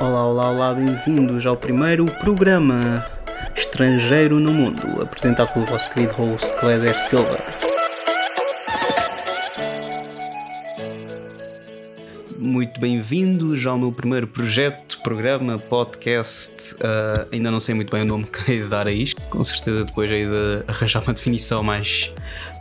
[0.00, 3.04] Olá, olá, olá, bem-vindos ao primeiro programa
[3.54, 7.38] Estrangeiro no Mundo, apresentado pelo vosso querido host Cléder Silva.
[12.38, 16.76] Muito bem-vindos ao meu primeiro projeto, programa, podcast.
[16.76, 19.44] Uh, ainda não sei muito bem o nome que hei de dar a isto, com
[19.44, 22.10] certeza depois hei de arranjar uma definição mais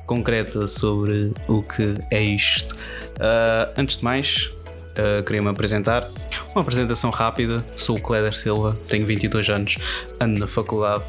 [0.05, 2.75] concreta sobre o que é isto.
[2.75, 4.51] Uh, antes de mais,
[4.97, 6.05] uh, queria me apresentar.
[6.53, 9.77] Uma apresentação rápida, sou o Cléder Silva, tenho 22 anos,
[10.19, 11.03] ando na faculdade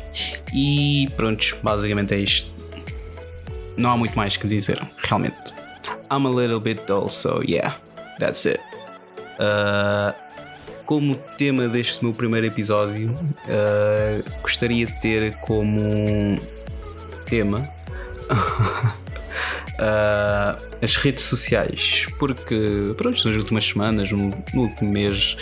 [0.52, 2.52] e pronto, basicamente é isto.
[3.76, 5.36] Não há muito mais que dizer, realmente.
[6.12, 7.78] I'm a little bit dull, so yeah,
[8.18, 8.60] that's it.
[9.38, 10.12] Uh,
[10.84, 16.38] como tema deste meu primeiro episódio, uh, gostaria de ter como
[17.26, 17.66] tema
[19.80, 25.36] uh, as redes sociais, porque pronto, nas últimas semanas, no, no último mês,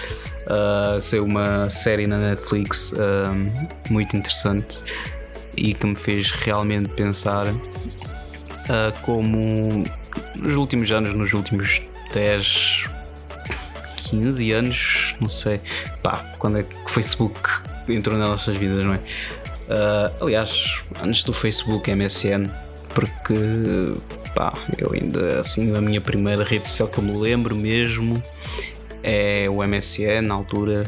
[0.47, 2.97] uh, saiu uma série na Netflix uh,
[3.91, 4.83] muito interessante
[5.57, 7.59] e que me fez realmente pensar uh,
[9.03, 9.85] como
[10.37, 12.87] nos últimos anos, nos últimos 10,
[14.11, 15.61] 15 anos, não sei,
[16.03, 17.39] pá, quando é que o Facebook
[17.89, 19.01] entrou nas nossas vidas, não é?
[19.69, 22.49] Uh, aliás, antes do Facebook, MSN,
[22.95, 23.35] porque
[24.39, 28.23] pá, eu ainda assim a minha primeira rede social que eu me lembro mesmo
[29.03, 30.85] é o MSN na altura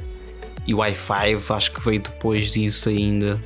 [0.68, 3.42] e o Wi-Fi acho que veio depois disso ainda.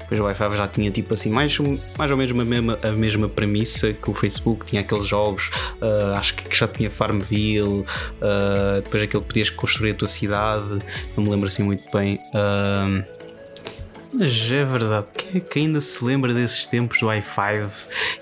[0.00, 1.56] Depois o Wi-Fi já tinha tipo assim mais,
[1.96, 6.14] mais ou menos a mesma, a mesma premissa que o Facebook, tinha aqueles jogos, uh,
[6.18, 10.78] acho que já tinha Farmville, uh, depois aquele que podias construir a tua cidade,
[11.16, 12.18] não me lembro assim muito bem.
[12.34, 13.02] Uh,
[14.12, 17.66] mas é verdade, quem é que ainda se lembra desses tempos do Wi-Fi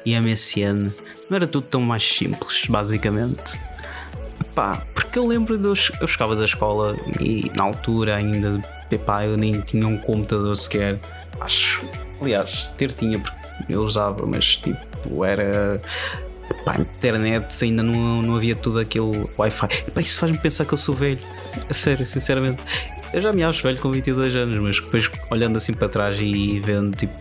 [0.05, 0.93] e MSN?
[1.29, 3.59] Não era tudo tão mais simples, basicamente.
[4.55, 9.27] Pá, porque eu lembro de eu, eu chegava da escola e na altura ainda, epá,
[9.27, 10.99] eu nem tinha um computador sequer.
[11.41, 11.85] Acho,
[12.21, 13.37] aliás, ter tinha porque
[13.69, 15.81] eu usava, mas tipo, era.
[16.65, 19.85] Pá, internet ainda não, não havia tudo aquele Wi-Fi.
[19.89, 21.19] Epá, isso faz-me pensar que eu sou velho.
[21.69, 22.63] A sério, sinceramente.
[23.13, 26.61] Eu já me acho velho com 22 anos, mas depois olhando assim para trás e
[26.61, 27.15] vendo tipo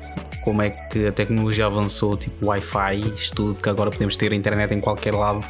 [0.46, 4.72] como é que a tecnologia avançou, tipo Wi-Fi, isto tudo, que agora podemos ter internet
[4.74, 5.44] em qualquer lado.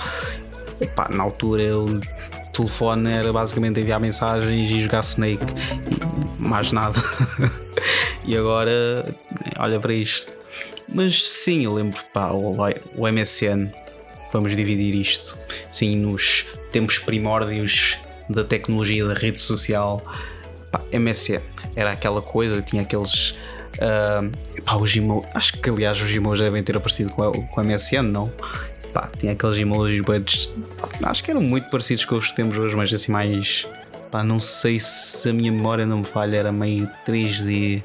[0.79, 1.99] Epá, na altura o
[2.53, 5.43] telefone era basicamente enviar mensagens e jogar Snake
[6.39, 6.97] e mais nada.
[8.23, 9.13] e agora
[9.59, 10.31] olha para isto.
[10.87, 12.55] Mas sim, eu lembro, pá, o,
[12.95, 13.69] o MSN,
[14.31, 15.37] vamos dividir isto,
[15.73, 17.97] sim, nos tempos primórdios
[18.29, 20.01] da tecnologia da rede social.
[20.71, 21.41] Pá, MSN
[21.75, 23.35] era aquela coisa, tinha aqueles.
[23.75, 24.93] Uh, pá, os
[25.33, 28.31] acho que aliás os emojis devem ter aparecido com a, com a MSN, não?
[28.93, 30.55] Pá, tinha aqueles emojis buds,
[31.03, 33.67] acho que eram muito parecidos com os que temos hoje, mas assim mais.
[34.09, 37.83] Pá, não sei se a minha memória não me falha, era meio 3D.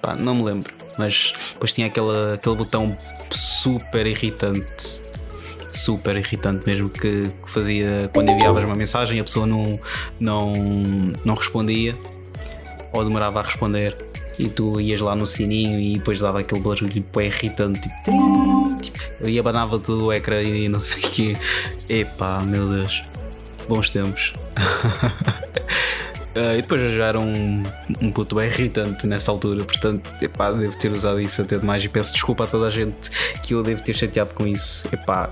[0.00, 0.72] Pá, não me lembro.
[0.98, 2.96] Mas depois tinha aquele, aquele botão
[3.30, 5.04] super irritante
[5.70, 9.78] super irritante mesmo que, que fazia quando enviavas uma mensagem a pessoa não,
[10.18, 10.52] não,
[11.24, 11.94] não respondia
[12.92, 13.94] ou demorava a responder
[14.38, 19.28] e tu ias lá no sininho e depois dava aquele barulho tipo, irritante tipo, tipo,
[19.28, 21.36] e abanava todo o ecrã e não sei o quê.
[21.88, 23.02] Epá, meu Deus,
[23.68, 24.34] bons tempos.
[26.34, 27.62] Uh, e depois eu já era um,
[28.00, 31.88] um puto bem irritante nessa altura, portanto, epá, devo ter usado isso até demais e
[31.88, 33.10] peço desculpa a toda a gente
[33.42, 34.88] que eu devo ter chateado com isso.
[34.92, 35.30] Epá,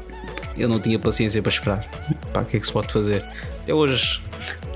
[0.57, 1.87] eu não tinha paciência para esperar.
[2.11, 3.25] Epá, o que é que se pode fazer?
[3.63, 4.21] Até hoje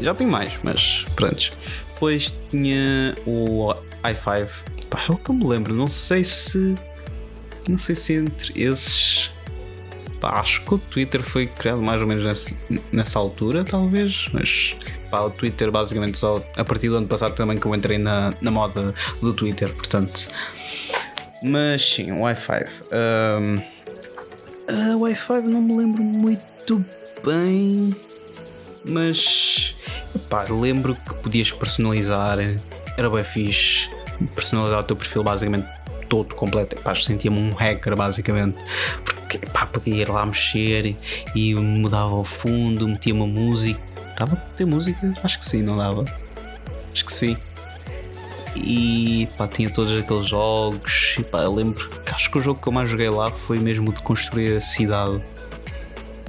[0.00, 1.50] já tenho mais, mas pronto.
[1.94, 3.74] Depois tinha o
[4.14, 4.48] i5,
[4.90, 6.74] pá, é o que eu me lembro, não sei se.
[7.68, 9.30] Não sei se entre esses
[10.20, 12.54] Pá, acho que o Twitter foi criado mais ou menos nessa,
[12.90, 14.76] nessa altura, talvez, mas
[15.10, 18.34] pá, o Twitter basicamente só a partir do ano passado também que eu entrei na,
[18.40, 18.92] na moda
[19.22, 20.28] do Twitter, portanto.
[21.40, 22.66] Mas sim, o Wi-Fi.
[23.40, 26.84] Um, Wi-Fi não me lembro muito
[27.24, 27.94] bem,
[28.84, 29.76] mas
[30.28, 32.38] pá, lembro que podias personalizar,
[32.96, 33.88] era bem fixe,
[34.34, 35.66] personalizar o teu perfil basicamente
[36.08, 36.76] todo completo.
[36.76, 38.56] Pá, sentia-me um hacker basicamente,
[39.04, 40.96] porque pá, podia ir lá mexer e,
[41.34, 43.80] e mudava o fundo, metia uma música.
[44.18, 45.14] Dava para ter música?
[45.22, 46.04] Acho que sim, não dava?
[46.92, 47.36] Acho que sim.
[48.56, 51.16] E pá, tinha todos aqueles jogos.
[51.18, 53.58] E pá, eu lembro que acho que o jogo que eu mais joguei lá foi
[53.58, 55.20] mesmo de construir a cidade.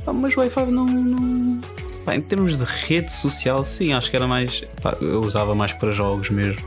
[0.06, 0.86] Pá, mas o Wi-Fi não.
[0.86, 1.62] não...
[2.06, 4.64] Pá, em termos de rede social, sim, acho que era mais.
[4.82, 6.64] Pá, eu usava mais para jogos mesmo.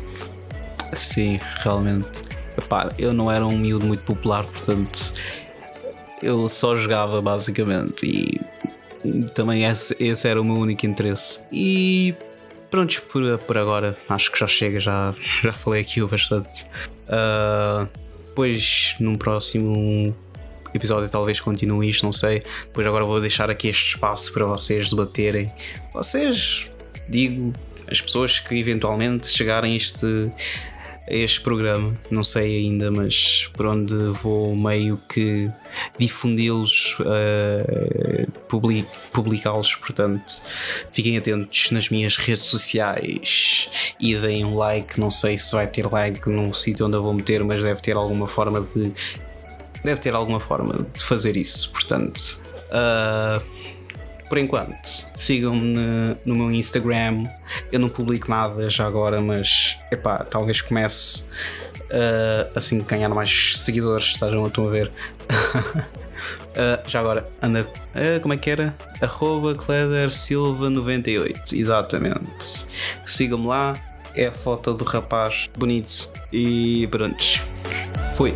[0.92, 2.08] Sim, realmente.
[2.56, 5.14] Epá, eu não era um miúdo muito popular, portanto
[6.22, 8.40] eu só jogava basicamente e
[9.34, 11.40] também esse, esse era o meu único interesse.
[11.50, 12.14] E
[12.70, 16.64] prontos, por, por agora acho que já chega, já, já falei aqui o bastante.
[17.08, 17.88] Uh,
[18.28, 20.16] depois, num próximo
[20.72, 22.42] episódio, talvez continue isto, não sei.
[22.64, 25.50] Depois, agora vou deixar aqui este espaço para vocês debaterem.
[25.92, 26.66] Vocês,
[27.08, 27.52] digo,
[27.90, 30.32] as pessoas que eventualmente chegarem a este
[31.06, 35.50] este programa, não sei ainda, mas por onde vou meio que
[35.98, 38.30] difundi-los, uh,
[39.12, 40.42] publicá-los, portanto
[40.92, 45.90] fiquem atentos nas minhas redes sociais e deem um like, não sei se vai ter
[45.90, 48.92] like no sítio onde eu vou meter, mas deve ter alguma forma de
[49.82, 52.40] deve ter alguma forma de fazer isso, portanto
[52.70, 53.42] uh,
[54.32, 57.26] por enquanto, sigam-me no meu Instagram.
[57.70, 61.24] Eu não publico nada já agora, mas epá, talvez comece
[61.90, 64.06] uh, assim ganhar mais seguidores.
[64.06, 64.90] Estejam a ver.
[65.28, 67.60] Uh, já agora, anda.
[67.94, 68.74] Uh, como é que era?
[69.02, 71.52] Arroba Silva98.
[71.52, 72.68] Exatamente.
[73.04, 73.78] Sigam-me lá.
[74.14, 76.10] É a foto do rapaz bonito.
[76.32, 77.22] E pronto.
[78.16, 78.34] Fui.